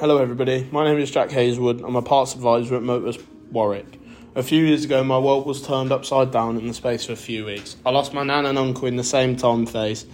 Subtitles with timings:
[0.00, 0.66] Hello, everybody.
[0.72, 1.82] My name is Jack Hazlewood.
[1.82, 3.18] I'm a parts advisor at Motors
[3.50, 4.00] Warwick.
[4.34, 7.16] A few years ago, my world was turned upside down in the space of a
[7.16, 7.76] few weeks.
[7.84, 10.06] I lost my nan and uncle in the same time phase.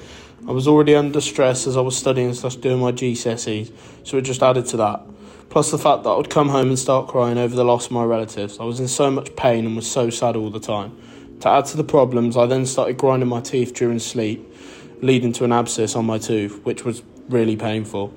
[0.49, 3.71] I was already under stress as I was studying slash doing my GCSEs,
[4.03, 5.03] so it just added to that.
[5.51, 7.93] Plus the fact that I would come home and start crying over the loss of
[7.93, 8.59] my relatives.
[8.59, 11.01] I was in so much pain and was so sad all the time.
[11.43, 14.53] To add to the problems, I then started grinding my teeth during sleep,
[15.01, 18.13] leading to an abscess on my tooth, which was really painful.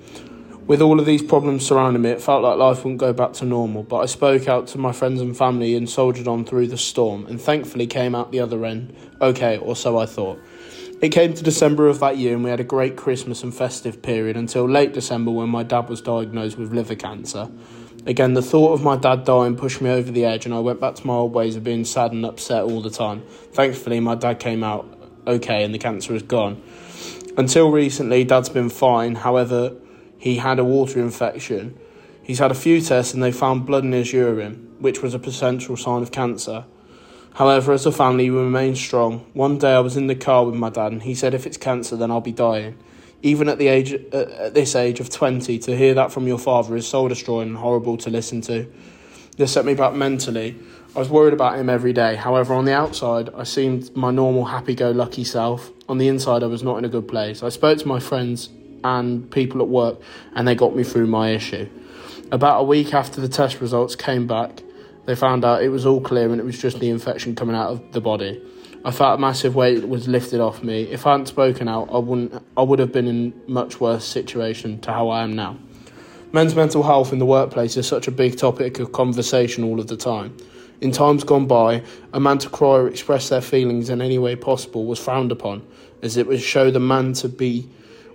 [0.69, 3.45] With all of these problems surrounding me, it felt like life wouldn't go back to
[3.45, 6.77] normal, but I spoke out to my friends and family and soldiered on through the
[6.77, 10.39] storm, and thankfully came out the other end okay, or so I thought.
[11.01, 14.03] It came to December of that year, and we had a great Christmas and festive
[14.03, 17.49] period until late December when my dad was diagnosed with liver cancer.
[18.05, 20.79] Again, the thought of my dad dying pushed me over the edge, and I went
[20.79, 23.23] back to my old ways of being sad and upset all the time.
[23.53, 24.85] Thankfully, my dad came out
[25.25, 26.61] okay and the cancer is gone.
[27.37, 29.75] Until recently, dad's been fine, however,
[30.19, 31.79] he had a water infection.
[32.21, 35.19] He's had a few tests and they found blood in his urine, which was a
[35.19, 36.65] potential sign of cancer.
[37.35, 39.25] However, as a family, we remained strong.
[39.33, 41.55] One day I was in the car with my dad and he said, if it's
[41.55, 42.77] cancer, then I'll be dying.
[43.21, 46.37] Even at the age, uh, at this age of 20, to hear that from your
[46.37, 48.69] father is soul destroying and horrible to listen to.
[49.37, 50.57] This set me back mentally.
[50.95, 52.15] I was worried about him every day.
[52.15, 55.71] However, on the outside, I seemed my normal happy go lucky self.
[55.87, 57.41] On the inside, I was not in a good place.
[57.41, 58.49] I spoke to my friends
[58.83, 59.99] and people at work,
[60.33, 61.69] and they got me through my issue.
[62.31, 64.61] About a week after the test results came back,
[65.05, 67.71] they found out it was all clear and it was just the infection coming out
[67.71, 68.39] of the body.
[68.85, 70.83] I felt a massive weight was lifted off me.
[70.83, 72.41] If I hadn't spoken out, I wouldn't.
[72.55, 75.57] I would have been in much worse situation to how I am now.
[76.31, 79.87] Men's mental health in the workplace is such a big topic of conversation all of
[79.87, 80.37] the time.
[80.79, 81.83] In times gone by,
[82.13, 85.65] a man to cry or express their feelings in any way possible was frowned upon,
[86.01, 87.67] as it would show the man to be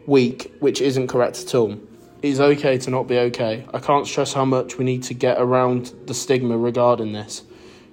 [0.07, 1.79] weak, which isn't correct at all.
[2.23, 3.67] It's okay to not be okay.
[3.75, 7.43] I can't stress how much we need to get around the stigma regarding this.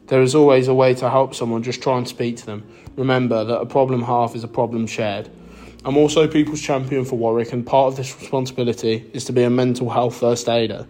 [0.08, 2.68] There is always a way to help someone, just try and speak to them.
[2.96, 5.30] Remember that a problem half is a problem shared.
[5.84, 9.50] I'm also People's Champion for Warwick, and part of this responsibility is to be a
[9.50, 10.86] mental health first aider.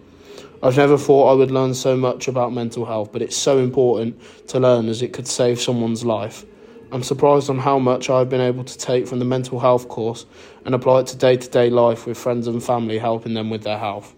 [0.64, 4.20] I've never thought I would learn so much about mental health, but it's so important
[4.50, 6.46] to learn as it could save someone's life.
[6.92, 10.26] I'm surprised on how much I've been able to take from the mental health course
[10.66, 13.64] and apply it to day to day life with friends and family, helping them with
[13.64, 14.14] their health.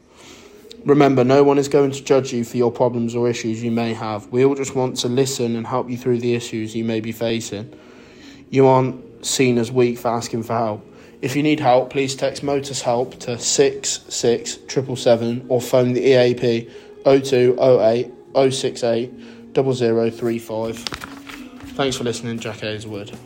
[0.83, 3.93] Remember, no one is going to judge you for your problems or issues you may
[3.93, 4.25] have.
[4.27, 7.11] We all just want to listen and help you through the issues you may be
[7.11, 7.71] facing.
[8.49, 10.85] You aren't seen as weak for asking for help.
[11.21, 16.69] If you need help, please text Motors Help to 66777 or phone the EAP
[17.05, 18.11] 0208
[18.51, 19.13] 068
[19.53, 21.12] 0035.
[21.75, 23.17] Thanks for listening, Jack Hazlewood.